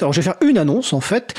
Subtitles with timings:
[0.00, 1.34] Alors je vais faire une annonce en fait.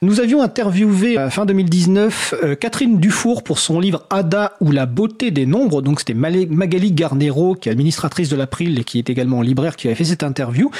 [0.00, 4.86] Nous avions interviewé à fin 2019 euh, Catherine Dufour pour son livre Ada ou la
[4.86, 5.82] beauté des nombres.
[5.82, 9.88] Donc c'était Magali Garnero qui est administratrice de l'April et qui est également libraire qui
[9.88, 10.70] avait fait cette interview.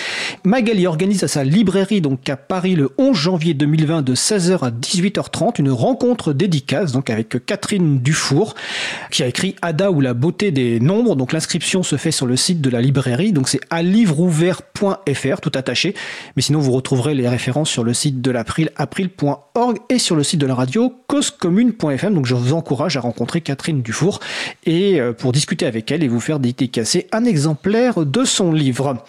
[0.44, 4.70] Magali organise à sa librairie donc à Paris le 11 janvier 2020 de 16h à
[4.70, 8.54] 18h30 une rencontre dédicace donc avec Catherine Dufour
[9.10, 11.16] qui a écrit Ada ou la beauté des nombres.
[11.16, 13.32] Donc l'inscription se fait sur le site de la librairie.
[13.32, 15.94] Donc c'est à livreouvert.fr tout attaché.
[16.36, 20.22] Mais sinon vous retrouverez les références sur le site de l'April, april.org et sur le
[20.22, 22.14] site de la radio causecommune.fm.
[22.14, 24.20] Donc je vous encourage à rencontrer Catherine Dufour
[24.64, 29.04] et euh, pour discuter avec elle et vous faire dédicacer un exemplaire de son livre.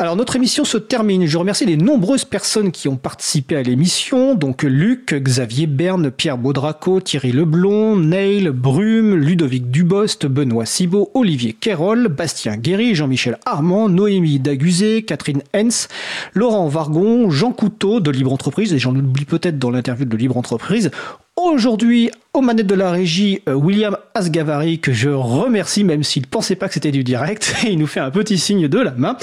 [0.00, 1.26] Alors notre émission se termine.
[1.26, 4.36] Je remercie les nombreuses personnes qui ont participé à l'émission.
[4.36, 11.52] Donc Luc, Xavier Berne, Pierre Baudraco, Thierry Leblon, Neil, Brume, Ludovic Dubost, Benoît Cibot, Olivier
[11.52, 15.88] Quérol, Bastien Guéry, Jean-Michel Armand, Noémie Daguzé, Catherine Hens,
[16.32, 20.36] Laurent Vargon, Jean Couteau de Libre Entreprise, et j'en oublie peut-être dans l'interview de Libre
[20.36, 20.92] Entreprise,
[21.40, 26.54] Aujourd'hui, aux manettes de la régie, euh, William Asgavari, que je remercie, même s'il pensait
[26.54, 27.52] pas que c'était du direct.
[27.68, 29.16] Il nous fait un petit signe de la main.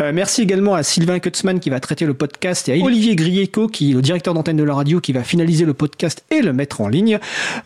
[0.00, 3.68] Euh, merci également à Sylvain Kutzmann qui va traiter le podcast et à Olivier Grieco,
[3.68, 6.52] qui est le directeur d'antenne de la radio, qui va finaliser le podcast et le
[6.52, 7.18] mettre en ligne.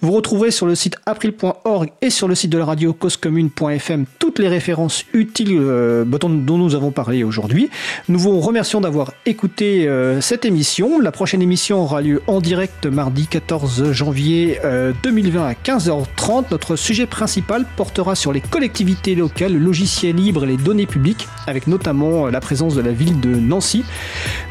[0.03, 4.39] Vous retrouverez sur le site april.org et sur le site de la radio causecommune.fm toutes
[4.39, 7.71] les références utiles euh, dont nous avons parlé aujourd'hui.
[8.09, 9.89] Nous vous remercions d'avoir écouté
[10.21, 11.01] cette émission.
[11.01, 14.59] La prochaine émission aura lieu en direct mardi 14 janvier
[15.03, 16.47] 2020 euh, à 15h30.
[16.51, 21.29] Notre sujet principal portera sur les collectivités locales, le logiciel libre et les données publiques,
[21.47, 23.85] avec notamment euh, la présence de la ville de Nancy.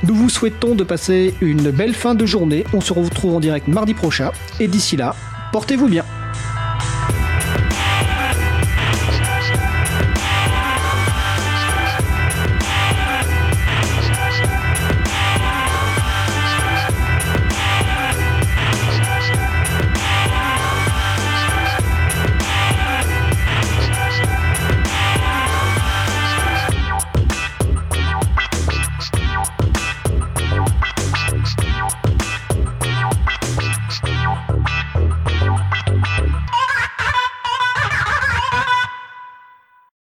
[0.03, 2.65] Nous vous souhaitons de passer une belle fin de journée.
[2.73, 4.31] On se retrouve en direct mardi prochain.
[4.59, 5.15] Et d'ici là,
[5.51, 6.03] portez-vous bien.